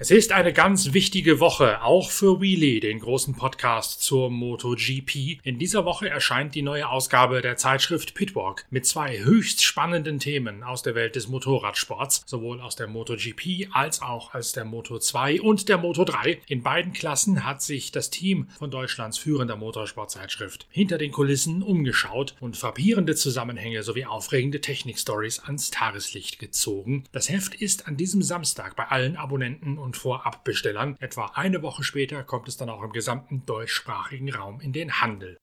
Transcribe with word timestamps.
Es 0.00 0.12
ist 0.12 0.30
eine 0.30 0.52
ganz 0.52 0.92
wichtige 0.92 1.40
Woche, 1.40 1.82
auch 1.82 2.12
für 2.12 2.40
Wheelie, 2.40 2.78
den 2.78 3.00
großen 3.00 3.34
Podcast 3.34 4.00
zur 4.00 4.30
MotoGP. 4.30 5.40
In 5.42 5.58
dieser 5.58 5.84
Woche 5.84 6.08
erscheint 6.08 6.54
die 6.54 6.62
neue 6.62 6.88
Ausgabe 6.88 7.42
der 7.42 7.56
Zeitschrift 7.56 8.14
Pitwalk 8.14 8.64
mit 8.70 8.86
zwei 8.86 9.18
höchst 9.18 9.64
spannenden 9.64 10.20
Themen 10.20 10.62
aus 10.62 10.84
der 10.84 10.94
Welt 10.94 11.16
des 11.16 11.26
Motorradsports, 11.26 12.22
sowohl 12.26 12.60
aus 12.60 12.76
der 12.76 12.86
MotoGP 12.86 13.70
als 13.72 14.00
auch 14.00 14.34
aus 14.34 14.52
der 14.52 14.64
Moto2 14.64 15.40
und 15.40 15.68
der 15.68 15.80
Moto3. 15.80 16.38
In 16.46 16.62
beiden 16.62 16.92
Klassen 16.92 17.44
hat 17.44 17.60
sich 17.60 17.90
das 17.90 18.10
Team 18.10 18.46
von 18.56 18.70
Deutschlands 18.70 19.18
führender 19.18 19.56
Motorsportzeitschrift 19.56 20.68
hinter 20.70 20.98
den 20.98 21.10
Kulissen 21.10 21.60
umgeschaut 21.60 22.36
und 22.38 22.56
frappierende 22.56 23.16
Zusammenhänge 23.16 23.82
sowie 23.82 24.04
aufregende 24.04 24.60
Technikstories 24.60 25.40
ans 25.40 25.72
Tageslicht 25.72 26.38
gezogen. 26.38 27.02
Das 27.10 27.28
Heft 27.28 27.56
ist 27.56 27.88
an 27.88 27.96
diesem 27.96 28.22
Samstag 28.22 28.76
bei 28.76 28.84
allen 28.84 29.16
Abonnenten 29.16 29.76
und 29.76 29.87
Vorabbestellern. 29.94 30.96
Etwa 31.00 31.32
eine 31.34 31.62
Woche 31.62 31.82
später 31.82 32.22
kommt 32.24 32.48
es 32.48 32.56
dann 32.56 32.70
auch 32.70 32.82
im 32.82 32.92
gesamten 32.92 33.44
deutschsprachigen 33.46 34.32
Raum 34.32 34.60
in 34.60 34.72
den 34.72 35.00
Handel. 35.00 35.38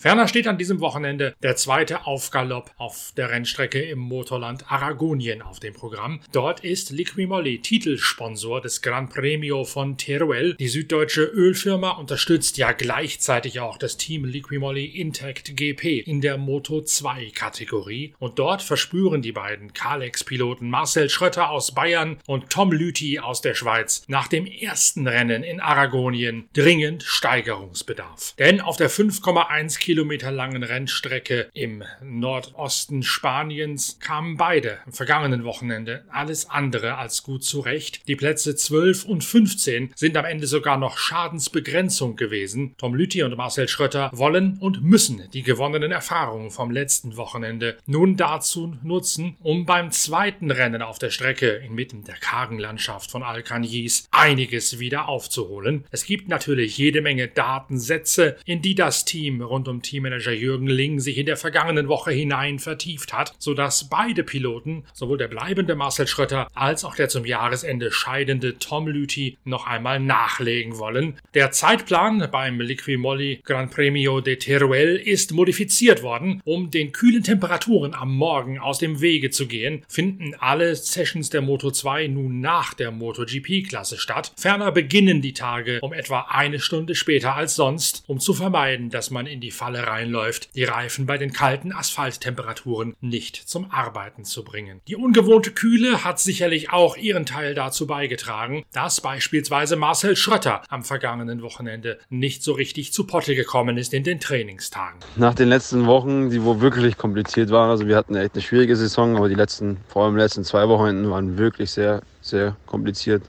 Ferner 0.00 0.28
steht 0.28 0.48
an 0.48 0.56
diesem 0.56 0.80
Wochenende 0.80 1.34
der 1.42 1.56
zweite 1.56 2.06
Aufgalopp 2.06 2.70
auf 2.78 3.12
der 3.18 3.28
Rennstrecke 3.28 3.82
im 3.82 3.98
Motorland 3.98 4.72
Aragonien 4.72 5.42
auf 5.42 5.60
dem 5.60 5.74
Programm. 5.74 6.20
Dort 6.32 6.60
ist 6.60 6.88
Liquimolli 6.88 7.58
Titelsponsor 7.58 8.62
des 8.62 8.80
Gran 8.80 9.10
Premio 9.10 9.64
von 9.64 9.98
Teruel. 9.98 10.54
Die 10.54 10.68
süddeutsche 10.68 11.24
Ölfirma 11.24 11.90
unterstützt 11.90 12.56
ja 12.56 12.72
gleichzeitig 12.72 13.60
auch 13.60 13.76
das 13.76 13.98
Team 13.98 14.24
Liquimolli 14.24 14.86
Intact 14.86 15.54
GP 15.54 15.98
in 16.06 16.22
der 16.22 16.38
Moto 16.38 16.80
2 16.80 17.32
Kategorie. 17.34 18.14
Und 18.18 18.38
dort 18.38 18.62
verspüren 18.62 19.20
die 19.20 19.32
beiden 19.32 19.74
Kalex-Piloten 19.74 20.70
Marcel 20.70 21.10
Schröter 21.10 21.50
aus 21.50 21.74
Bayern 21.74 22.16
und 22.26 22.48
Tom 22.48 22.72
Lüthi 22.72 23.18
aus 23.18 23.42
der 23.42 23.54
Schweiz 23.54 24.04
nach 24.06 24.28
dem 24.28 24.46
ersten 24.46 25.06
Rennen 25.06 25.42
in 25.42 25.60
Aragonien 25.60 26.48
dringend 26.54 27.02
Steigerungsbedarf. 27.02 28.34
Denn 28.38 28.62
auf 28.62 28.78
der 28.78 28.90
5,1 28.90 29.89
Kilometer 29.90 30.30
langen 30.30 30.62
Rennstrecke 30.62 31.48
im 31.52 31.82
Nordosten 32.00 33.02
Spaniens 33.02 33.98
kamen 33.98 34.36
beide 34.36 34.78
am 34.86 34.92
vergangenen 34.92 35.42
Wochenende 35.42 36.04
alles 36.12 36.48
andere 36.48 36.96
als 36.96 37.24
gut 37.24 37.42
zurecht. 37.42 38.06
Die 38.06 38.14
Plätze 38.14 38.54
12 38.54 39.04
und 39.04 39.24
15 39.24 39.92
sind 39.96 40.16
am 40.16 40.26
Ende 40.26 40.46
sogar 40.46 40.76
noch 40.76 40.96
Schadensbegrenzung 40.96 42.14
gewesen. 42.14 42.76
Tom 42.78 42.94
Lüthi 42.94 43.24
und 43.24 43.36
Marcel 43.36 43.66
Schröter 43.66 44.10
wollen 44.12 44.58
und 44.60 44.80
müssen 44.84 45.28
die 45.32 45.42
gewonnenen 45.42 45.90
Erfahrungen 45.90 46.52
vom 46.52 46.70
letzten 46.70 47.16
Wochenende 47.16 47.76
nun 47.86 48.16
dazu 48.16 48.76
nutzen, 48.84 49.38
um 49.40 49.66
beim 49.66 49.90
zweiten 49.90 50.52
Rennen 50.52 50.82
auf 50.82 51.00
der 51.00 51.10
Strecke 51.10 51.48
inmitten 51.66 52.04
der 52.04 52.14
kargen 52.14 52.60
Landschaft 52.60 53.10
von 53.10 53.24
Alcañiz 53.24 54.06
einiges 54.12 54.78
wieder 54.78 55.08
aufzuholen. 55.08 55.84
Es 55.90 56.04
gibt 56.04 56.28
natürlich 56.28 56.78
jede 56.78 57.00
Menge 57.00 57.26
Datensätze, 57.26 58.36
in 58.44 58.62
die 58.62 58.76
das 58.76 59.04
Team 59.04 59.42
rund 59.42 59.66
um 59.66 59.79
Teammanager 59.82 60.32
Jürgen 60.32 60.66
Ling 60.66 61.00
sich 61.00 61.18
in 61.18 61.26
der 61.26 61.36
vergangenen 61.36 61.88
Woche 61.88 62.10
hinein 62.10 62.58
vertieft 62.58 63.12
hat, 63.12 63.34
sodass 63.38 63.88
beide 63.88 64.24
Piloten, 64.24 64.84
sowohl 64.92 65.18
der 65.18 65.28
bleibende 65.28 65.74
Marcel 65.74 66.06
Schröter 66.06 66.48
als 66.54 66.84
auch 66.84 66.94
der 66.94 67.08
zum 67.08 67.24
Jahresende 67.24 67.92
scheidende 67.92 68.58
Tom 68.58 68.86
Lüthi, 68.88 69.38
noch 69.44 69.66
einmal 69.66 70.00
nachlegen 70.00 70.78
wollen. 70.78 71.18
Der 71.34 71.50
Zeitplan 71.50 72.28
beim 72.30 72.60
Liquimolli 72.60 73.40
Gran 73.44 73.70
Premio 73.70 74.20
de 74.20 74.36
Teruel 74.36 74.96
ist 74.96 75.32
modifiziert 75.32 76.02
worden, 76.02 76.40
um 76.44 76.70
den 76.70 76.92
kühlen 76.92 77.22
Temperaturen 77.22 77.94
am 77.94 78.14
Morgen 78.14 78.58
aus 78.58 78.78
dem 78.78 79.00
Wege 79.00 79.30
zu 79.30 79.46
gehen, 79.46 79.82
finden 79.88 80.34
alle 80.38 80.74
Sessions 80.74 81.30
der 81.30 81.42
Moto 81.42 81.70
2 81.70 82.08
nun 82.08 82.40
nach 82.40 82.74
der 82.74 82.90
MotoGP-Klasse 82.90 83.98
statt. 83.98 84.32
Ferner 84.36 84.72
beginnen 84.72 85.20
die 85.20 85.32
Tage 85.32 85.80
um 85.80 85.92
etwa 85.92 86.26
eine 86.28 86.60
Stunde 86.60 86.94
später 86.94 87.34
als 87.34 87.54
sonst, 87.54 88.04
um 88.06 88.20
zu 88.20 88.34
vermeiden, 88.34 88.90
dass 88.90 89.10
man 89.10 89.26
in 89.26 89.40
die 89.40 89.50
Falle 89.50 89.69
Falle 89.70 89.86
reinläuft, 89.86 90.56
die 90.56 90.64
Reifen 90.64 91.06
bei 91.06 91.16
den 91.16 91.32
kalten 91.32 91.70
Asphalttemperaturen 91.70 92.96
nicht 93.00 93.36
zum 93.36 93.70
Arbeiten 93.70 94.24
zu 94.24 94.42
bringen. 94.42 94.80
Die 94.88 94.96
ungewohnte 94.96 95.52
Kühle 95.52 96.02
hat 96.02 96.18
sicherlich 96.18 96.72
auch 96.72 96.96
ihren 96.96 97.24
Teil 97.24 97.54
dazu 97.54 97.86
beigetragen, 97.86 98.64
dass 98.72 99.00
beispielsweise 99.00 99.76
Marcel 99.76 100.16
Schrötter 100.16 100.62
am 100.70 100.82
vergangenen 100.82 101.42
Wochenende 101.42 102.00
nicht 102.08 102.42
so 102.42 102.52
richtig 102.52 102.92
zu 102.92 103.06
Potte 103.06 103.36
gekommen 103.36 103.78
ist 103.78 103.94
in 103.94 104.02
den 104.02 104.18
Trainingstagen. 104.18 104.98
Nach 105.14 105.34
den 105.34 105.48
letzten 105.48 105.86
Wochen, 105.86 106.30
die 106.30 106.42
wo 106.42 106.60
wirklich 106.60 106.98
kompliziert 106.98 107.50
waren, 107.50 107.70
also 107.70 107.86
wir 107.86 107.96
hatten 107.96 108.16
echt 108.16 108.34
eine 108.34 108.42
schwierige 108.42 108.74
Saison, 108.74 109.16
aber 109.16 109.28
die 109.28 109.36
letzten, 109.36 109.76
vor 109.86 110.04
allem 110.04 110.16
die 110.16 110.22
letzten 110.22 110.42
zwei 110.42 110.68
Wochenenden 110.68 111.08
waren 111.12 111.38
wirklich 111.38 111.70
sehr, 111.70 112.02
sehr 112.22 112.56
kompliziert. 112.66 113.22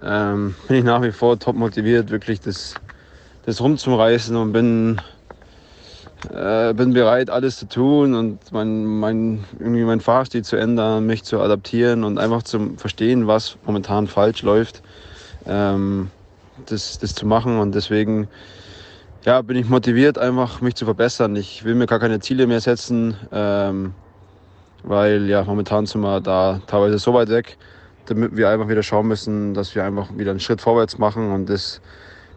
Ähm, 0.00 0.54
bin 0.68 0.76
ich 0.76 0.84
nach 0.84 1.02
wie 1.02 1.10
vor 1.10 1.36
top 1.40 1.56
motiviert, 1.56 2.10
wirklich 2.10 2.38
das, 2.38 2.74
das 3.46 3.60
rumzureißen 3.60 4.36
und 4.36 4.52
bin 4.52 5.00
äh, 6.32 6.72
bin 6.74 6.92
bereit, 6.92 7.30
alles 7.30 7.58
zu 7.58 7.68
tun 7.68 8.14
und 8.14 8.52
mein, 8.52 8.84
mein, 8.84 9.44
irgendwie 9.58 9.84
mein 9.84 10.00
Fahrstil 10.00 10.42
zu 10.44 10.56
ändern, 10.56 11.06
mich 11.06 11.24
zu 11.24 11.40
adaptieren 11.40 12.04
und 12.04 12.18
einfach 12.18 12.42
zu 12.42 12.74
verstehen, 12.76 13.26
was 13.26 13.58
momentan 13.66 14.06
falsch 14.06 14.42
läuft, 14.42 14.82
ähm, 15.46 16.10
das, 16.66 16.98
das 16.98 17.14
zu 17.14 17.26
machen. 17.26 17.58
Und 17.58 17.74
deswegen 17.74 18.28
ja, 19.24 19.42
bin 19.42 19.56
ich 19.56 19.68
motiviert, 19.68 20.18
einfach 20.18 20.60
mich 20.60 20.74
zu 20.74 20.84
verbessern. 20.84 21.36
Ich 21.36 21.64
will 21.64 21.74
mir 21.74 21.86
gar 21.86 21.98
keine 21.98 22.20
Ziele 22.20 22.46
mehr 22.46 22.60
setzen, 22.60 23.16
ähm, 23.30 23.92
weil 24.84 25.26
ja, 25.26 25.44
momentan 25.44 25.84
sind 25.84 26.00
wir 26.00 26.20
da 26.20 26.60
teilweise 26.66 26.98
so 26.98 27.12
weit 27.12 27.28
weg, 27.28 27.58
damit 28.06 28.36
wir 28.36 28.48
einfach 28.48 28.68
wieder 28.68 28.82
schauen 28.82 29.08
müssen, 29.08 29.52
dass 29.52 29.74
wir 29.74 29.84
einfach 29.84 30.16
wieder 30.16 30.30
einen 30.30 30.40
Schritt 30.40 30.60
vorwärts 30.60 30.98
machen 30.98 31.30
und 31.32 31.50
das 31.50 31.80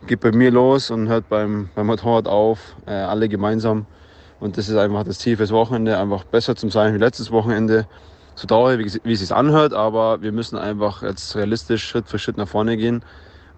geht 0.08 0.22
bei 0.22 0.32
mir 0.32 0.52
los 0.52 0.92
und 0.92 1.08
hört 1.08 1.30
beim, 1.30 1.70
beim 1.76 1.88
Motorrad 1.88 2.28
auf, 2.28 2.76
äh, 2.86 2.92
alle 2.92 3.30
gemeinsam. 3.30 3.86
Und 4.40 4.58
das 4.58 4.70
ist 4.70 4.78
einfach 4.78 5.04
das 5.04 5.20
Ziel 5.20 5.38
fürs 5.38 5.52
Wochenende, 5.52 5.98
einfach 5.98 6.24
besser 6.24 6.56
zu 6.56 6.70
sein 6.70 6.94
wie 6.94 6.98
letztes 6.98 7.32
Wochenende. 7.32 7.88
So 8.36 8.48
traurig, 8.48 8.80
wie, 8.80 9.00
wie 9.04 9.14
es 9.14 9.20
sich 9.20 9.34
anhört, 9.34 9.74
aber 9.74 10.22
wir 10.22 10.32
müssen 10.32 10.58
einfach 10.58 11.04
jetzt 11.04 11.36
realistisch 11.36 11.86
Schritt 11.86 12.08
für 12.08 12.20
Schritt 12.20 12.38
nach 12.38 12.48
vorne 12.48 12.78
gehen. 12.78 13.04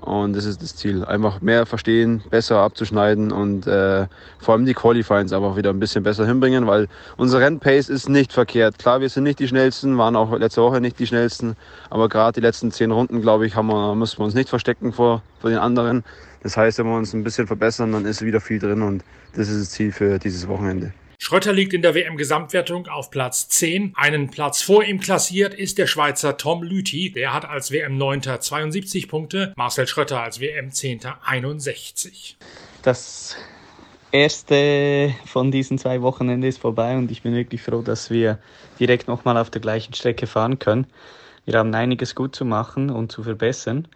Und 0.01 0.35
das 0.35 0.45
ist 0.45 0.63
das 0.63 0.75
Ziel. 0.75 1.05
Einfach 1.05 1.41
mehr 1.41 1.67
verstehen, 1.67 2.23
besser 2.31 2.57
abzuschneiden 2.57 3.31
und 3.31 3.67
äh, 3.67 4.07
vor 4.39 4.55
allem 4.55 4.65
die 4.65 4.73
Qualifyings 4.73 5.31
einfach 5.31 5.55
wieder 5.55 5.69
ein 5.69 5.79
bisschen 5.79 6.03
besser 6.03 6.25
hinbringen, 6.25 6.65
weil 6.65 6.87
unser 7.17 7.39
Rennpace 7.39 7.89
ist 7.89 8.09
nicht 8.09 8.33
verkehrt. 8.33 8.79
Klar, 8.79 8.99
wir 8.99 9.09
sind 9.09 9.23
nicht 9.23 9.37
die 9.37 9.47
schnellsten, 9.47 9.99
waren 9.99 10.15
auch 10.15 10.35
letzte 10.37 10.63
Woche 10.63 10.81
nicht 10.81 10.97
die 10.97 11.05
schnellsten, 11.05 11.55
aber 11.91 12.09
gerade 12.09 12.33
die 12.33 12.45
letzten 12.45 12.71
zehn 12.71 12.89
Runden, 12.89 13.21
glaube 13.21 13.45
ich, 13.45 13.55
haben 13.55 13.67
wir, 13.67 13.93
müssen 13.93 14.17
wir 14.17 14.25
uns 14.25 14.33
nicht 14.33 14.49
verstecken 14.49 14.91
vor, 14.91 15.21
vor 15.39 15.51
den 15.51 15.59
anderen. 15.59 16.03
Das 16.41 16.57
heißt, 16.57 16.79
wenn 16.79 16.87
wir 16.87 16.97
uns 16.97 17.13
ein 17.13 17.23
bisschen 17.23 17.45
verbessern, 17.45 17.91
dann 17.91 18.05
ist 18.05 18.23
wieder 18.23 18.41
viel 18.41 18.57
drin 18.57 18.81
und 18.81 19.03
das 19.35 19.49
ist 19.49 19.61
das 19.61 19.69
Ziel 19.69 19.91
für 19.91 20.17
dieses 20.17 20.47
Wochenende. 20.47 20.93
Schröter 21.23 21.53
liegt 21.53 21.75
in 21.75 21.83
der 21.83 21.93
WM-Gesamtwertung 21.93 22.87
auf 22.87 23.11
Platz 23.11 23.47
10. 23.47 23.93
Einen 23.95 24.31
Platz 24.31 24.63
vor 24.63 24.83
ihm 24.83 24.99
klassiert 24.99 25.53
ist 25.53 25.77
der 25.77 25.85
Schweizer 25.85 26.35
Tom 26.35 26.63
Lüthi. 26.63 27.11
Der 27.11 27.31
hat 27.31 27.45
als 27.45 27.69
WM-9. 27.69 28.39
72 28.39 29.07
Punkte, 29.07 29.53
Marcel 29.55 29.85
Schröter 29.85 30.23
als 30.23 30.39
WM-10. 30.39 31.13
61. 31.23 32.37
Das 32.81 33.35
erste 34.11 35.13
von 35.27 35.51
diesen 35.51 35.77
zwei 35.77 36.01
Wochenenden 36.01 36.49
ist 36.49 36.57
vorbei 36.57 36.97
und 36.97 37.11
ich 37.11 37.21
bin 37.21 37.35
wirklich 37.35 37.61
froh, 37.61 37.83
dass 37.83 38.09
wir 38.09 38.39
direkt 38.79 39.07
nochmal 39.07 39.37
auf 39.37 39.51
der 39.51 39.61
gleichen 39.61 39.93
Strecke 39.93 40.25
fahren 40.25 40.57
können. 40.57 40.87
Wir 41.45 41.53
haben 41.59 41.71
einiges 41.75 42.15
gut 42.15 42.35
zu 42.35 42.45
machen 42.45 42.89
und 42.89 43.11
zu 43.11 43.21
verbessern. 43.21 43.87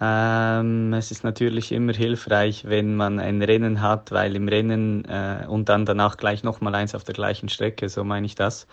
Ähm, 0.00 0.94
es 0.94 1.10
ist 1.10 1.24
natürlich 1.24 1.72
immer 1.72 1.92
hilfreich, 1.92 2.64
wenn 2.66 2.96
man 2.96 3.18
ein 3.18 3.42
Rennen 3.42 3.82
hat, 3.82 4.10
weil 4.12 4.34
im 4.34 4.48
Rennen 4.48 5.04
äh, 5.04 5.46
und 5.46 5.68
dann 5.68 5.84
danach 5.84 6.16
gleich 6.16 6.42
nochmal 6.42 6.74
eins 6.74 6.94
auf 6.94 7.04
der 7.04 7.14
gleichen 7.14 7.50
Strecke, 7.50 7.88
so 7.90 8.02
meine 8.02 8.24
ich 8.26 8.34
das. 8.34 8.66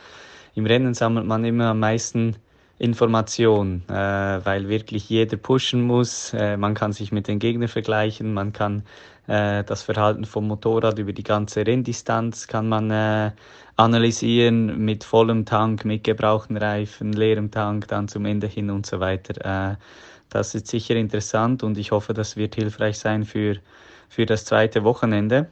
Im 0.56 0.66
Rennen 0.66 0.94
sammelt 0.94 1.26
man 1.28 1.44
immer 1.44 1.68
am 1.68 1.80
meisten 1.80 2.38
Information, 2.80 3.84
äh, 3.90 3.94
weil 3.94 4.70
wirklich 4.70 5.10
jeder 5.10 5.36
pushen 5.38 5.82
muss. 5.82 6.34
Äh, 6.34 6.56
man 6.58 6.76
kann 6.76 6.94
sich 6.94 7.12
mit 7.12 7.28
den 7.28 7.40
Gegnern 7.40 7.68
vergleichen, 7.68 8.34
man 8.34 8.54
kann 8.54 8.84
äh, 9.28 9.64
das 9.66 9.84
Verhalten 9.84 10.24
vom 10.26 10.48
Motorrad 10.48 10.98
über 11.00 11.12
die 11.12 11.24
ganze 11.24 11.68
Renndistanz 11.68 12.48
kann 12.48 12.70
man 12.70 12.90
äh, 12.92 13.32
analysieren 13.76 14.86
mit 14.86 15.04
vollem 15.04 15.46
Tank, 15.46 15.84
mit 15.86 16.04
gebrauchten 16.06 16.56
Reifen, 16.56 17.12
leerem 17.14 17.52
Tank, 17.52 17.88
dann 17.90 18.08
zum 18.08 18.26
Ende 18.26 18.48
hin 18.48 18.70
und 18.72 18.86
so 18.86 19.00
weiter. 19.02 19.78
Das 20.30 20.56
ist 20.56 20.68
sicher 20.68 20.96
interessant 20.96 21.64
und 21.64 21.78
ich 21.78 21.92
hoffe, 21.92 22.14
das 22.14 22.36
wird 22.36 22.56
hilfreich 22.56 22.98
sein 23.00 23.24
für, 23.24 23.58
für 24.10 24.26
das 24.26 24.46
zweite 24.46 24.84
Wochenende. 24.84 25.50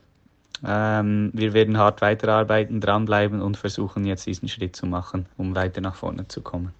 Ähm, 0.65 1.31
wir 1.33 1.53
werden 1.53 1.77
hart 1.77 2.01
weiterarbeiten, 2.01 2.81
dranbleiben 2.81 3.41
und 3.41 3.57
versuchen 3.57 4.05
jetzt 4.05 4.25
diesen 4.25 4.47
Schritt 4.47 4.75
zu 4.75 4.85
machen, 4.85 5.25
um 5.37 5.55
weiter 5.55 5.81
nach 5.81 5.95
vorne 5.95 6.27
zu 6.27 6.41
kommen. 6.41 6.73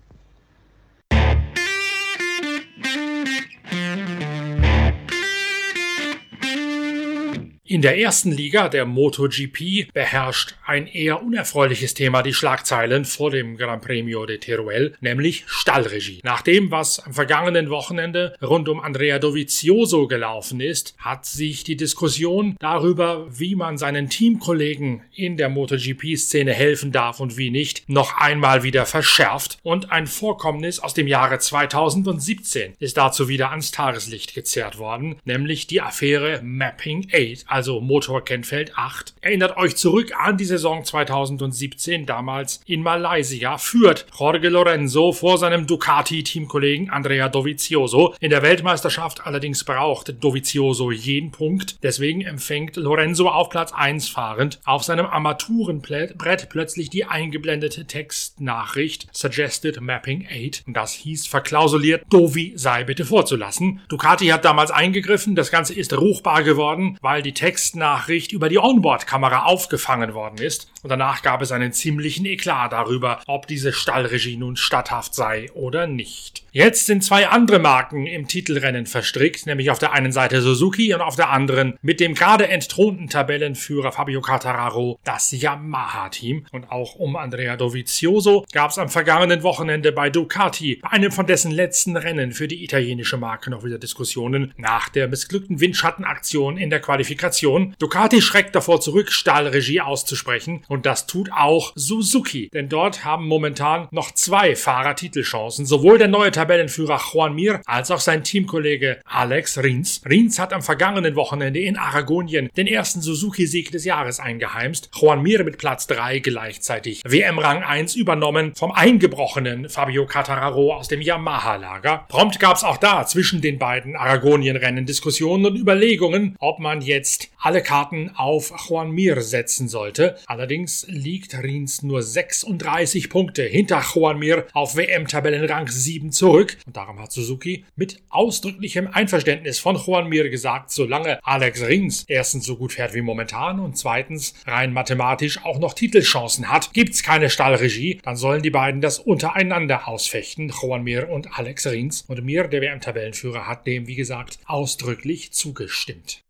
In 7.67 7.81
der 7.81 7.97
ersten 7.97 8.31
Liga, 8.31 8.69
der 8.69 8.85
MotoGP, 8.85 9.91
beherrscht 9.91 10.53
ein 10.67 10.85
eher 10.85 11.23
unerfreuliches 11.23 11.95
Thema 11.95 12.21
die 12.21 12.35
Schlagzeilen 12.35 13.05
vor 13.05 13.31
dem 13.31 13.57
Gran 13.57 13.81
Premio 13.81 14.27
de 14.27 14.37
Teruel, 14.37 14.93
nämlich 15.01 15.45
Stallregie. 15.47 16.19
Nach 16.21 16.43
dem, 16.43 16.69
was 16.69 16.99
am 16.99 17.15
vergangenen 17.15 17.71
Wochenende 17.71 18.35
rund 18.39 18.69
um 18.69 18.79
Andrea 18.79 19.17
Dovizioso 19.17 20.05
gelaufen 20.05 20.59
ist, 20.59 20.93
hat 20.99 21.25
sich 21.25 21.63
die 21.63 21.75
Diskussion 21.75 22.55
darüber, 22.59 23.25
wie 23.31 23.55
man 23.55 23.79
seinen 23.79 24.11
Teamkollegen 24.11 25.01
in 25.15 25.35
der 25.35 25.49
MotoGP-Szene 25.49 26.53
helfen 26.53 26.91
darf 26.91 27.19
und 27.19 27.35
wie 27.35 27.49
nicht, 27.49 27.89
noch 27.89 28.15
einmal 28.15 28.61
wieder 28.61 28.85
verschärft 28.85 29.57
und 29.63 29.91
ein 29.91 30.05
Vorkommnis 30.05 30.79
aus 30.79 30.93
dem 30.93 31.07
Jahre 31.07 31.39
2017 31.39 32.75
ist 32.77 32.95
dazu 32.95 33.27
wieder 33.27 33.49
ans 33.49 33.71
Tageslicht 33.71 34.35
gezerrt 34.35 34.77
worden, 34.77 35.15
nämlich 35.25 35.65
die 35.65 35.81
Affäre 35.81 36.41
Mapping 36.43 37.07
8, 37.11 37.54
also 37.55 37.79
Motorkennfeld 37.79 38.77
8. 38.77 39.13
Erinnert 39.21 39.55
euch 39.55 39.77
zurück 39.77 40.11
an 40.19 40.35
die 40.35 40.43
Saison 40.43 40.83
2017, 40.83 42.05
damals 42.05 42.59
in 42.65 42.83
Malaysia, 42.83 43.57
führt 43.57 44.05
Jorge 44.19 44.49
Lorenzo 44.49 45.13
vor 45.13 45.37
seinem 45.37 45.65
Ducati-Teamkollegen 45.65 46.89
Andrea 46.89 47.29
Dovizioso. 47.29 48.13
In 48.19 48.29
der 48.29 48.41
Weltmeisterschaft 48.41 49.25
allerdings 49.25 49.63
braucht 49.63 50.21
Dovizioso 50.21 50.91
jeden 50.91 51.31
Punkt, 51.31 51.81
deswegen 51.81 52.19
empfängt 52.21 52.75
Lorenzo 52.75 53.29
auf 53.29 53.49
Platz 53.49 53.71
1 53.71 54.09
fahrend 54.09 54.59
auf 54.65 54.83
seinem 54.83 55.05
Armaturenbrett 55.05 56.49
plötzlich 56.49 56.89
die 56.89 57.05
eingeblendete 57.05 57.85
Textnachricht 57.85 59.07
Suggested 59.13 59.79
Mapping 59.79 60.27
8. 60.29 60.65
Das 60.67 60.91
hieß 60.91 61.27
verklausuliert, 61.27 62.03
Dovi 62.09 62.51
sei 62.57 62.83
bitte 62.83 63.05
vorzulassen. 63.05 63.79
Ducati 63.87 64.27
hat 64.27 64.43
damals 64.43 64.71
eingegriffen, 64.71 65.35
das 65.35 65.51
Ganze 65.51 65.73
ist 65.73 65.93
ruchbar 65.97 66.43
geworden, 66.43 66.97
weil 67.01 67.21
die 67.21 67.33
Textnachricht 67.45 68.31
über 68.31 68.49
die 68.49 68.57
Onboard-Kamera 68.57 69.43
aufgefangen 69.43 70.15
worden 70.15 70.39
ist. 70.39 70.71
Und 70.81 70.89
danach 70.89 71.21
gab 71.21 71.43
es 71.43 71.51
einen 71.51 71.73
ziemlichen 71.73 72.25
Eklat 72.25 72.71
darüber, 72.71 73.21
ob 73.27 73.45
diese 73.45 73.71
Stallregie 73.71 74.35
nun 74.35 74.55
statthaft 74.55 75.13
sei 75.13 75.51
oder 75.53 75.85
nicht. 75.85 76.43
Jetzt 76.57 76.85
sind 76.85 77.03
zwei 77.03 77.27
andere 77.27 77.59
Marken 77.59 78.07
im 78.07 78.29
Titelrennen 78.29 78.85
verstrickt, 78.85 79.45
nämlich 79.45 79.71
auf 79.71 79.77
der 79.77 79.91
einen 79.91 80.13
Seite 80.13 80.41
Suzuki 80.41 80.93
und 80.93 81.01
auf 81.01 81.17
der 81.17 81.29
anderen 81.29 81.77
mit 81.81 81.99
dem 81.99 82.13
gerade 82.13 82.47
entthronten 82.47 83.09
Tabellenführer 83.09 83.91
Fabio 83.91 84.21
Quartararo 84.21 84.97
das 85.03 85.33
Yamaha-Team. 85.33 86.45
Und 86.53 86.71
auch 86.71 86.95
um 86.95 87.17
Andrea 87.17 87.57
Dovizioso 87.57 88.45
gab 88.53 88.71
es 88.71 88.77
am 88.77 88.87
vergangenen 88.87 89.43
Wochenende 89.43 89.91
bei 89.91 90.09
Ducati, 90.09 90.79
bei 90.81 90.91
einem 90.91 91.11
von 91.11 91.27
dessen 91.27 91.51
letzten 91.51 91.97
Rennen 91.97 92.31
für 92.31 92.47
die 92.47 92.63
italienische 92.63 93.17
Marke 93.17 93.49
noch 93.51 93.65
wieder 93.65 93.77
Diskussionen 93.77 94.53
nach 94.55 94.87
der 94.87 95.09
missglückten 95.09 95.59
Windschattenaktion 95.59 96.55
in 96.55 96.69
der 96.69 96.79
Qualifikation. 96.79 97.75
Ducati 97.79 98.21
schreckt 98.21 98.55
davor 98.55 98.79
zurück, 98.79 99.11
Stahlregie 99.11 99.81
auszusprechen 99.81 100.63
und 100.69 100.85
das 100.85 101.05
tut 101.05 101.33
auch 101.33 101.73
Suzuki, 101.75 102.49
denn 102.53 102.69
dort 102.69 103.03
haben 103.03 103.27
momentan 103.27 103.89
noch 103.91 104.11
zwei 104.13 104.55
Fahrertitelchancen, 104.55 105.65
sowohl 105.65 105.97
der 105.97 106.07
neue 106.07 106.31
Tabellenführer 106.45 107.01
Juan 107.11 107.33
Mir 107.33 107.61
als 107.65 107.89
auch 107.89 107.99
sein 107.99 108.23
Teamkollege 108.23 108.99
Alex 109.03 109.57
Rins. 109.57 110.01
Rins 110.07 110.37
hat 110.37 110.53
am 110.53 110.61
vergangenen 110.61 111.15
Wochenende 111.15 111.59
in 111.59 111.75
Aragonien 111.75 112.51
den 112.55 112.67
ersten 112.67 113.01
Suzuki-Sieg 113.01 113.71
des 113.71 113.83
Jahres 113.83 114.19
eingeheimst. 114.19 114.91
Juan 114.93 115.23
Mir 115.23 115.43
mit 115.43 115.57
Platz 115.57 115.87
3 115.87 116.19
gleichzeitig 116.19 117.01
WM-Rang 117.03 117.63
1 117.63 117.95
übernommen 117.95 118.53
vom 118.53 118.71
eingebrochenen 118.71 119.69
Fabio 119.69 120.05
Cattararo 120.05 120.75
aus 120.75 120.87
dem 120.87 121.01
Yamaha-Lager. 121.01 122.05
Prompt 122.09 122.39
gab 122.39 122.57
es 122.57 122.63
auch 122.63 122.77
da 122.77 123.07
zwischen 123.07 123.41
den 123.41 123.57
beiden 123.57 123.95
Aragonien-Rennen 123.95 124.85
Diskussionen 124.85 125.47
und 125.47 125.57
Überlegungen, 125.57 126.35
ob 126.37 126.59
man 126.59 126.81
jetzt 126.81 127.29
alle 127.39 127.63
Karten 127.63 128.11
auf 128.15 128.53
Juan 128.69 128.91
Mir 128.91 129.21
setzen 129.21 129.67
sollte. 129.67 130.17
Allerdings 130.27 130.85
liegt 130.89 131.41
Rins 131.41 131.81
nur 131.81 132.03
36 132.03 133.09
Punkte 133.09 133.41
hinter 133.41 133.83
Juan 133.95 134.19
Mir 134.19 134.45
auf 134.53 134.75
WM-Tabellenrang 134.75 135.67
7 135.67 136.11
zurück 136.11 136.34
zurück. 136.35 136.57
Und 136.65 136.75
darum 136.75 136.99
hat 136.99 137.11
Suzuki 137.11 137.65
mit 137.75 138.01
ausdrücklichem 138.09 138.87
Einverständnis 138.91 139.59
von 139.59 139.77
Juan 139.77 140.09
Mir 140.09 140.29
gesagt, 140.29 140.71
solange 140.71 141.19
Alex 141.23 141.61
Rins 141.61 142.03
erstens 142.07 142.45
so 142.45 142.57
gut 142.57 142.73
fährt 142.73 142.93
wie 142.93 143.01
momentan 143.01 143.59
und 143.59 143.77
zweitens 143.77 144.33
rein 144.45 144.73
mathematisch 144.73 145.43
auch 145.45 145.59
noch 145.59 145.73
Titelchancen 145.73 146.51
hat, 146.51 146.73
gibt's 146.73 147.03
keine 147.03 147.29
Stallregie, 147.29 147.99
dann 148.03 148.17
sollen 148.17 148.41
die 148.41 148.49
beiden 148.49 148.81
das 148.81 148.99
untereinander 148.99 149.87
ausfechten, 149.87 150.51
Juan 150.61 150.83
Mir 150.83 151.09
und 151.09 151.37
Alex 151.37 151.67
Rins. 151.67 152.03
Und 152.07 152.23
Mir, 152.23 152.47
der 152.47 152.61
WM-Tabellenführer, 152.61 153.47
hat 153.47 153.65
dem, 153.65 153.87
wie 153.87 153.95
gesagt, 153.95 154.39
ausdrücklich 154.45 155.31
zugestimmt. 155.31 156.24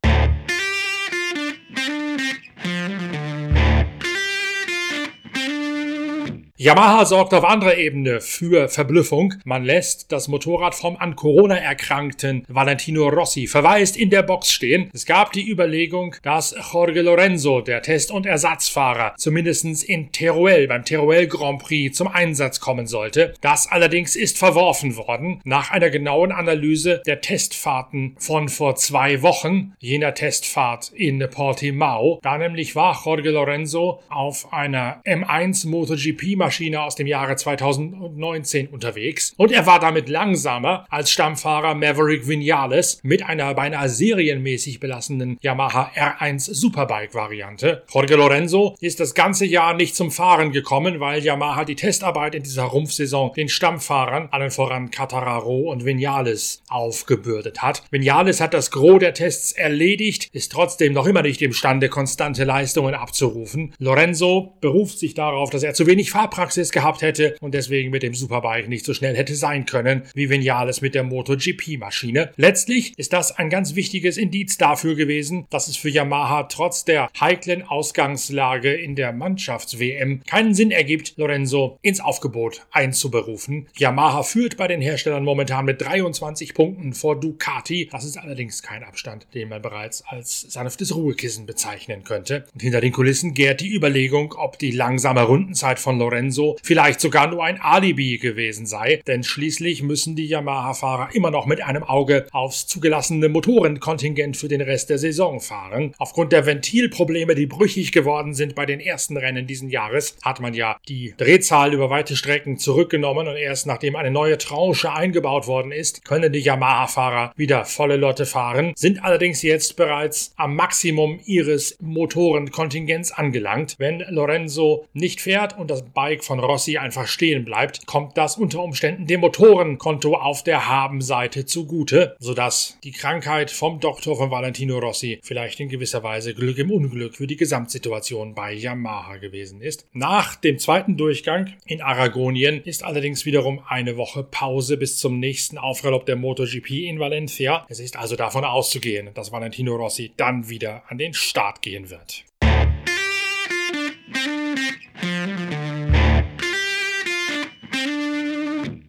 Yamaha 6.58 7.04
sorgt 7.04 7.34
auf 7.34 7.44
anderer 7.44 7.78
Ebene 7.78 8.22
für 8.22 8.70
Verblüffung. 8.70 9.34
Man 9.44 9.66
lässt 9.66 10.14
das 10.14 10.30
Motorrad 10.30 10.74
vom 10.74 10.96
an 10.96 11.18
Corona 11.18 11.58
erkrankten 11.58 12.46
Valentino 12.48 13.10
Rossi 13.10 13.48
verwaist 13.48 13.98
in 13.98 14.10
der 14.10 14.24
Box 14.24 14.54
stehen. 14.54 14.90
Es 14.94 15.06
gab 15.06 15.34
die 15.34 15.52
Überlegung, 15.52 16.16
dass 16.24 16.56
Jorge 16.72 17.02
Lorenzo, 17.02 17.60
der 17.60 17.82
Test- 17.82 18.10
und 18.10 18.26
Ersatzfahrer, 18.26 19.16
zumindest 19.18 19.66
in 19.84 20.14
Teruel 20.14 20.70
beim 20.70 20.86
Teruel 20.86 21.28
Grand 21.28 21.62
Prix 21.62 21.98
zum 21.98 22.08
Einsatz 22.08 22.62
kommen 22.62 22.88
sollte. 22.88 23.34
Das 23.42 23.70
allerdings 23.70 24.16
ist 24.16 24.38
verworfen 24.38 24.96
worden 24.96 25.42
nach 25.44 25.72
einer 25.72 25.90
genauen 25.90 26.32
Analyse 26.32 27.02
der 27.06 27.20
Testfahrten 27.20 28.16
von 28.18 28.48
vor 28.48 28.78
zwei 28.78 29.22
Wochen, 29.22 29.74
jener 29.80 30.14
Testfahrt 30.14 30.94
in 30.96 31.20
Portimao. 31.30 32.22
Da 32.24 32.38
nämlich 32.38 32.78
war 32.78 32.98
Jorge 33.04 33.32
Lorenzo 33.32 34.02
auf 34.08 34.54
einer 34.54 35.02
M1 35.04 35.68
MotoGP-Maschine 35.68 36.45
Maschine 36.46 36.84
aus 36.84 36.94
dem 36.94 37.08
Jahre 37.08 37.36
2019 37.36 38.68
unterwegs 38.68 39.34
und 39.36 39.52
er 39.52 39.66
war 39.66 39.80
damit 39.80 40.10
langsamer 40.10 40.86
als 40.92 41.10
Stammfahrer 41.10 41.74
Maverick 41.74 42.28
Vinales 42.28 43.00
mit 43.02 43.26
einer 43.26 43.52
beinahe 43.56 43.90
serienmäßig 43.90 44.80
belassenen 44.80 45.40
Yamaha 45.42 45.90
R1 45.96 46.54
Superbike 46.54 47.16
Variante. 47.16 47.84
Jorge 47.92 48.16
Lorenzo 48.16 48.76
ist 48.80 49.00
das 49.00 49.16
ganze 49.16 49.48
Jahr 49.48 49.74
nicht 49.74 49.96
zum 49.96 50.12
Fahren 50.12 50.52
gekommen, 50.52 51.00
weil 51.00 51.24
Yamaha 51.24 51.66
die 51.66 51.74
Testarbeit 51.74 52.36
in 52.36 52.44
dieser 52.44 52.66
Rumpfsaison 52.66 53.34
den 53.34 53.50
Stammfahrern, 53.50 54.28
allen 54.30 54.52
voran 54.52 54.92
Catararo 54.92 55.72
und 55.72 55.84
Vinales, 55.84 56.62
aufgebürdet 56.70 57.64
hat. 57.64 57.82
Vinales 57.90 58.40
hat 58.40 58.54
das 58.54 58.70
Gros 58.70 59.00
der 59.00 59.16
Tests 59.16 59.52
erledigt, 59.52 60.30
ist 60.32 60.52
trotzdem 60.52 60.94
noch 60.94 61.08
immer 61.08 61.24
nicht 61.24 61.42
imstande, 61.42 61.90
konstante 61.90 62.44
Leistungen 62.44 62.94
abzurufen. 62.94 63.74
Lorenzo 63.80 64.54
beruft 64.62 65.00
sich 65.00 65.16
darauf, 65.16 65.50
dass 65.50 65.64
er 65.64 65.74
zu 65.74 65.88
wenig 65.88 66.12
Fahrpraxis 66.12 66.35
Praxis 66.36 66.72
gehabt 66.74 67.02
hätte 67.02 67.38
und 67.40 67.54
deswegen 67.54 67.92
mit 67.92 68.04
dem 68.04 68.14
Superbike 68.14 68.68
nicht 68.68 68.84
so 68.84 68.94
schnell 68.94 69.16
hätte 69.16 69.36
sein 69.36 69.66
können 69.66 70.04
wie 70.14 70.30
Vinales 70.30 70.82
mit 70.82 70.94
der 70.94 71.04
MotoGP-Maschine. 71.04 72.32
Letztlich 72.36 72.92
ist 72.98 73.14
das 73.14 73.32
ein 73.32 73.50
ganz 73.50 73.76
wichtiges 73.76 74.18
Indiz 74.18 74.58
dafür 74.58 74.96
gewesen, 74.96 75.48
dass 75.50 75.70
es 75.70 75.78
für 75.78 75.88
Yamaha 75.88 76.44
trotz 76.44 76.84
der 76.84 77.10
heiklen 77.22 77.64
Ausgangslage 77.64 78.74
in 78.74 78.96
der 78.96 79.14
Mannschafts-WM 79.14 80.24
keinen 80.28 80.54
Sinn 80.54 80.72
ergibt, 80.72 81.14
Lorenzo 81.16 81.80
ins 81.82 82.02
Aufgebot 82.02 82.68
einzuberufen. 82.70 83.70
Yamaha 83.78 84.24
führt 84.24 84.58
bei 84.58 84.68
den 84.68 84.82
Herstellern 84.82 85.24
momentan 85.24 85.64
mit 85.64 85.82
23 85.82 86.54
Punkten 86.54 86.92
vor 86.92 87.18
Ducati. 87.18 87.88
Das 87.90 88.04
ist 88.04 88.18
allerdings 88.18 88.62
kein 88.62 88.84
Abstand, 88.84 89.26
den 89.34 89.48
man 89.48 89.62
bereits 89.62 90.04
als 90.06 90.42
sanftes 90.42 90.94
Ruhekissen 90.94 91.46
bezeichnen 91.46 92.04
könnte. 92.04 92.46
Und 92.54 92.62
hinter 92.62 92.82
den 92.82 92.92
Kulissen 92.92 93.34
gärt 93.34 93.62
die 93.62 93.74
Überlegung, 93.74 94.34
ob 94.38 94.60
die 94.60 94.72
langsame 94.72 95.24
Rundenzeit 95.24 95.80
von 95.80 95.98
Lorenzo 95.98 96.25
Lorenzo 96.26 96.58
vielleicht 96.64 97.00
sogar 97.00 97.28
nur 97.28 97.44
ein 97.44 97.60
Alibi 97.62 98.18
gewesen 98.18 98.66
sei, 98.66 99.02
denn 99.08 99.24
schließlich 99.24 99.84
müssen 99.84 100.16
die 100.16 100.26
Yamaha-Fahrer 100.26 101.10
immer 101.14 101.32
noch 101.32 101.46
mit 101.46 101.62
einem 101.62 101.84
Auge 101.84 102.26
aufs 102.32 102.68
zugelassene 102.68 103.30
Motorenkontingent 103.30 104.38
für 104.38 104.48
den 104.48 104.62
Rest 104.62 104.90
der 104.90 104.98
Saison 104.98 105.40
fahren. 105.40 105.94
Aufgrund 105.98 106.32
der 106.32 106.46
Ventilprobleme, 106.46 107.36
die 107.36 107.46
brüchig 107.46 107.92
geworden 107.92 108.34
sind 108.34 108.56
bei 108.56 108.66
den 108.66 108.80
ersten 108.80 109.18
Rennen 109.18 109.46
diesen 109.46 109.70
Jahres, 109.70 110.18
hat 110.24 110.40
man 110.40 110.54
ja 110.54 110.78
die 110.88 111.14
Drehzahl 111.18 111.74
über 111.74 111.90
weite 111.90 112.16
Strecken 112.16 112.58
zurückgenommen 112.58 113.28
und 113.28 113.36
erst 113.36 113.68
nachdem 113.68 113.96
eine 113.96 114.12
neue 114.12 114.38
Tranche 114.38 114.92
eingebaut 114.92 115.48
worden 115.48 115.72
ist, 115.72 116.06
können 116.06 116.34
die 116.34 116.40
Yamaha-Fahrer 116.40 117.34
wieder 117.36 117.66
volle 117.66 117.98
Lotte 117.98 118.26
fahren, 118.26 118.74
sind 118.76 119.04
allerdings 119.04 119.42
jetzt 119.42 119.76
bereits 119.76 120.34
am 120.38 120.56
Maximum 120.56 121.20
ihres 121.26 121.78
Motorenkontingents 121.82 123.12
angelangt. 123.12 123.76
Wenn 123.78 124.04
Lorenzo 124.10 124.86
nicht 124.94 125.22
fährt 125.22 125.58
und 125.58 125.70
das 125.70 125.84
Bike 125.84 126.15
Bike 126.16 126.24
von 126.24 126.40
Rossi 126.40 126.78
einfach 126.78 127.08
stehen 127.08 127.44
bleibt, 127.44 127.86
kommt 127.88 128.18
das 128.18 128.38
unter 128.38 128.64
Umständen 128.64 129.06
dem 129.06 129.20
Motorenkonto 129.20 130.16
auf 130.16 130.44
der 130.44 130.70
Habenseite 130.70 131.46
zugute, 131.46 132.16
sodass 132.20 132.78
die 132.86 132.92
Krankheit 132.92 133.52
vom 133.52 133.82
Doktor 133.82 134.16
von 134.16 134.32
Valentino 134.32 134.78
Rossi 134.78 135.20
vielleicht 135.24 135.60
in 135.60 135.68
gewisser 135.68 136.04
Weise 136.04 136.34
Glück 136.34 136.58
im 136.58 136.72
Unglück 136.72 137.18
für 137.18 137.28
die 137.28 137.36
Gesamtsituation 137.36 138.34
bei 138.34 138.54
Yamaha 138.54 139.18
gewesen 139.18 139.60
ist. 139.60 139.88
Nach 139.92 140.36
dem 140.36 140.58
zweiten 140.58 140.96
Durchgang 140.96 141.54
in 141.66 141.82
Aragonien 141.82 142.62
ist 142.64 142.84
allerdings 142.84 143.26
wiederum 143.26 143.62
eine 143.68 143.98
Woche 143.98 144.24
Pause 144.24 144.78
bis 144.78 144.98
zum 144.98 145.20
nächsten 145.20 145.58
Aufgalopp 145.58 146.06
der 146.06 146.16
MotoGP 146.16 146.88
in 146.88 147.00
Valencia. 147.00 147.66
Es 147.68 147.82
ist 147.82 147.98
also 147.98 148.16
davon 148.16 148.46
auszugehen, 148.46 149.10
dass 149.14 149.34
Valentino 149.34 149.76
Rossi 149.76 150.14
dann 150.16 150.48
wieder 150.48 150.84
an 150.88 150.98
den 150.98 151.14
Start 151.14 151.62
gehen 151.62 151.90
wird. 151.90 152.24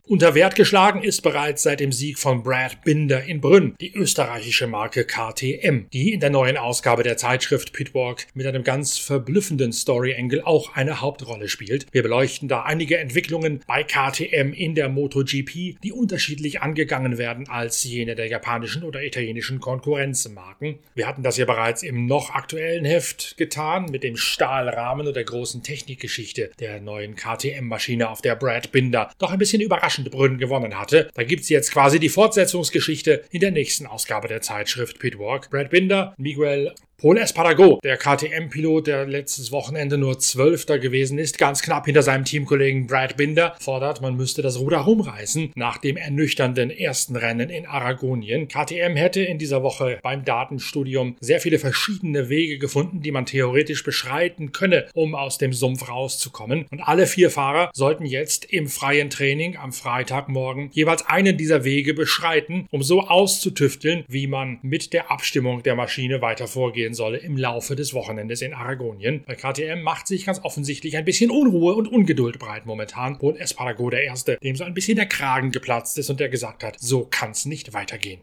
Unter 0.08 0.36
Wert 0.36 0.54
geschlagen 0.54 1.02
ist 1.02 1.22
bereits 1.22 1.64
seit 1.64 1.80
dem 1.80 1.90
Sieg 1.90 2.20
von 2.20 2.44
Brad 2.44 2.84
Binder 2.84 3.24
in 3.24 3.40
Brünn 3.40 3.74
die 3.80 3.92
österreichische 3.92 4.68
Marke 4.68 5.04
KTM, 5.04 5.88
die 5.92 6.12
in 6.12 6.20
der 6.20 6.30
neuen 6.30 6.56
Ausgabe 6.56 7.02
der 7.02 7.16
Zeitschrift 7.16 7.72
Pitwalk 7.72 8.28
mit 8.32 8.46
einem 8.46 8.62
ganz 8.62 8.98
verblüffenden 8.98 9.72
Story 9.72 10.14
Angle 10.16 10.46
auch 10.46 10.76
eine 10.76 11.00
Hauptrolle 11.00 11.48
spielt. 11.48 11.86
Wir 11.90 12.04
beleuchten 12.04 12.46
da 12.46 12.62
einige 12.62 12.98
Entwicklungen 12.98 13.64
bei 13.66 13.82
KTM 13.82 14.52
in 14.52 14.76
der 14.76 14.88
MotoGP, 14.88 15.80
die 15.82 15.92
unterschiedlich 15.92 16.62
angegangen 16.62 17.18
werden 17.18 17.48
als 17.48 17.82
jene 17.82 18.14
der 18.14 18.28
japanischen 18.28 18.84
oder 18.84 19.02
italienischen 19.02 19.58
Konkurrenzmarken. 19.58 20.78
Wir 20.94 21.08
hatten 21.08 21.24
das 21.24 21.36
ja 21.36 21.46
bereits 21.46 21.82
im 21.82 22.06
noch 22.06 22.30
aktuellen 22.30 22.84
Heft 22.84 23.36
getan 23.38 23.86
mit 23.86 24.04
dem 24.04 24.16
Stahlrahmen 24.16 25.08
und 25.08 25.16
der 25.16 25.24
großen 25.24 25.64
Technikgeschichte 25.64 26.52
der 26.60 26.80
neuen 26.80 27.16
KTM-Maschine, 27.16 28.08
auf 28.08 28.22
der 28.22 28.36
Brad 28.36 28.70
Binder 28.70 29.10
doch 29.18 29.32
ein 29.32 29.38
bisschen 29.40 29.60
überraschend 29.60 29.95
überraschende 29.96 30.10
Brünn 30.10 30.38
gewonnen 30.38 30.78
hatte. 30.78 31.10
Da 31.14 31.22
gibt 31.22 31.42
es 31.42 31.48
jetzt 31.48 31.72
quasi 31.72 31.98
die 31.98 32.08
Fortsetzungsgeschichte 32.08 33.24
in 33.30 33.40
der 33.40 33.50
nächsten 33.50 33.86
Ausgabe 33.86 34.28
der 34.28 34.42
Zeitschrift 34.42 34.98
Pitwalk. 34.98 35.50
Brad 35.50 35.70
Binder, 35.70 36.14
Miguel 36.18 36.74
Paul 36.98 37.18
Espargaro, 37.18 37.78
der 37.84 37.98
KTM-Pilot, 37.98 38.86
der 38.86 39.04
letztes 39.04 39.52
Wochenende 39.52 39.98
nur 39.98 40.18
Zwölfter 40.18 40.78
gewesen 40.78 41.18
ist, 41.18 41.36
ganz 41.36 41.60
knapp 41.60 41.84
hinter 41.84 42.02
seinem 42.02 42.24
Teamkollegen 42.24 42.86
Brad 42.86 43.18
Binder, 43.18 43.54
fordert, 43.60 44.00
man 44.00 44.16
müsste 44.16 44.40
das 44.40 44.58
Ruder 44.58 44.78
rumreißen 44.78 45.52
nach 45.54 45.76
dem 45.76 45.98
ernüchternden 45.98 46.70
ersten 46.70 47.14
Rennen 47.14 47.50
in 47.50 47.66
Aragonien. 47.66 48.48
KTM 48.48 48.96
hätte 48.96 49.20
in 49.20 49.36
dieser 49.36 49.62
Woche 49.62 49.98
beim 50.02 50.24
Datenstudium 50.24 51.16
sehr 51.20 51.38
viele 51.40 51.58
verschiedene 51.58 52.30
Wege 52.30 52.56
gefunden, 52.56 53.02
die 53.02 53.10
man 53.10 53.26
theoretisch 53.26 53.84
beschreiten 53.84 54.52
könne, 54.52 54.86
um 54.94 55.14
aus 55.14 55.36
dem 55.36 55.52
Sumpf 55.52 55.90
rauszukommen. 55.90 56.64
Und 56.70 56.80
alle 56.80 57.06
vier 57.06 57.30
Fahrer 57.30 57.70
sollten 57.74 58.06
jetzt 58.06 58.46
im 58.46 58.68
freien 58.68 59.10
Training 59.10 59.58
am 59.58 59.72
Freitagmorgen 59.72 60.70
jeweils 60.72 61.06
einen 61.06 61.36
dieser 61.36 61.62
Wege 61.62 61.92
beschreiten, 61.92 62.66
um 62.70 62.82
so 62.82 63.02
auszutüfteln, 63.02 64.04
wie 64.08 64.26
man 64.26 64.60
mit 64.62 64.94
der 64.94 65.10
Abstimmung 65.10 65.62
der 65.62 65.74
Maschine 65.74 66.22
weiter 66.22 66.46
vorgeht 66.46 66.85
passieren 66.86 66.94
solle 66.94 67.18
im 67.18 67.36
Laufe 67.36 67.74
des 67.74 67.94
Wochenendes 67.94 68.42
in 68.42 68.54
Aragonien. 68.54 69.24
Bei 69.26 69.34
KTM 69.34 69.82
macht 69.82 70.06
sich 70.06 70.26
ganz 70.26 70.40
offensichtlich 70.42 70.96
ein 70.96 71.04
bisschen 71.04 71.30
Unruhe 71.30 71.74
und 71.74 71.88
Ungeduld 71.88 72.38
breit 72.38 72.66
momentan. 72.66 73.18
Paul 73.18 73.36
Espargaro 73.36 73.90
der 73.90 74.04
Erste, 74.04 74.38
dem 74.42 74.54
so 74.54 74.64
ein 74.64 74.74
bisschen 74.74 74.96
der 74.96 75.06
Kragen 75.06 75.50
geplatzt 75.50 75.98
ist 75.98 76.10
und 76.10 76.20
der 76.20 76.28
gesagt 76.28 76.62
hat, 76.62 76.76
so 76.78 77.06
kann's 77.10 77.44
nicht 77.44 77.72
weitergehen. 77.72 78.20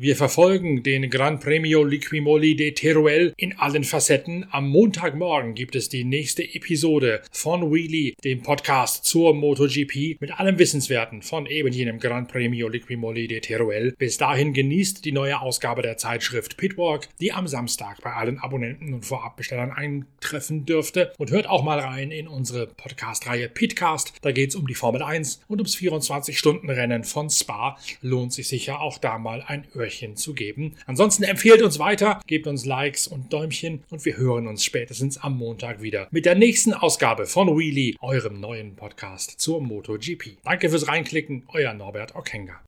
Wir 0.00 0.14
verfolgen 0.14 0.84
den 0.84 1.10
Gran 1.10 1.40
Premio 1.40 1.82
Liquimoli 1.82 2.54
de 2.54 2.70
Teruel 2.70 3.32
in 3.36 3.58
allen 3.58 3.82
Facetten. 3.82 4.46
Am 4.52 4.68
Montagmorgen 4.68 5.56
gibt 5.56 5.74
es 5.74 5.88
die 5.88 6.04
nächste 6.04 6.44
Episode 6.44 7.20
von 7.32 7.72
Wheelie, 7.72 8.14
dem 8.22 8.44
Podcast 8.44 9.06
zur 9.06 9.34
MotoGP, 9.34 10.20
mit 10.20 10.38
allem 10.38 10.56
Wissenswerten 10.60 11.22
von 11.22 11.46
eben 11.46 11.72
jenem 11.72 11.98
Gran 11.98 12.28
Premio 12.28 12.68
Liquimoli 12.68 13.26
de 13.26 13.40
Teruel. 13.40 13.92
Bis 13.98 14.18
dahin 14.18 14.52
genießt 14.52 15.04
die 15.04 15.10
neue 15.10 15.40
Ausgabe 15.40 15.82
der 15.82 15.96
Zeitschrift 15.96 16.56
Pitwalk, 16.56 17.08
die 17.20 17.32
am 17.32 17.48
Samstag 17.48 18.00
bei 18.00 18.12
allen 18.12 18.38
Abonnenten 18.38 18.94
und 18.94 19.04
Vorabbestellern 19.04 19.72
eintreffen 19.72 20.64
dürfte. 20.64 21.12
Und 21.18 21.32
hört 21.32 21.48
auch 21.48 21.64
mal 21.64 21.80
rein 21.80 22.12
in 22.12 22.28
unsere 22.28 22.68
Podcast-Reihe 22.68 23.48
Pitcast. 23.48 24.12
Da 24.22 24.30
geht 24.30 24.50
es 24.50 24.54
um 24.54 24.68
die 24.68 24.76
Formel 24.76 25.02
1 25.02 25.40
und 25.48 25.58
ums 25.58 25.74
24-Stunden-Rennen 25.74 27.02
von 27.02 27.28
Spa. 27.30 27.76
Lohnt 28.00 28.32
sich 28.32 28.46
sicher 28.46 28.80
auch 28.80 28.98
da 28.98 29.18
mal 29.18 29.42
ein 29.44 29.66
Öhrchen 29.74 29.87
Öhrchen 29.88 30.16
zu 30.16 30.34
geben. 30.34 30.74
Ansonsten 30.86 31.22
empfehlt 31.22 31.62
uns 31.62 31.78
weiter, 31.78 32.20
gebt 32.26 32.46
uns 32.46 32.66
Likes 32.66 33.08
und 33.08 33.32
Däumchen 33.32 33.84
und 33.88 34.04
wir 34.04 34.18
hören 34.18 34.46
uns 34.46 34.62
spätestens 34.62 35.16
am 35.16 35.38
Montag 35.38 35.80
wieder 35.80 36.08
mit 36.10 36.26
der 36.26 36.34
nächsten 36.34 36.74
Ausgabe 36.74 37.24
von 37.24 37.58
Wheelie, 37.58 37.94
eurem 38.00 38.38
neuen 38.38 38.76
Podcast 38.76 39.40
zur 39.40 39.62
MotoGP. 39.62 40.36
Danke 40.44 40.68
fürs 40.68 40.88
Reinklicken, 40.88 41.44
euer 41.54 41.72
Norbert 41.72 42.14
Okenga. 42.14 42.60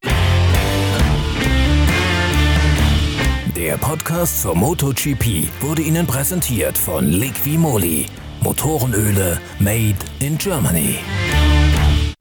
Der 3.54 3.76
Podcast 3.76 4.40
zur 4.40 4.54
MotoGP 4.54 5.48
wurde 5.60 5.82
Ihnen 5.82 6.06
präsentiert 6.06 6.78
von 6.78 7.06
Liqui 7.06 7.58
Moly. 7.58 8.06
Motorenöle 8.40 9.38
made 9.58 9.98
in 10.20 10.38
Germany. 10.38 11.00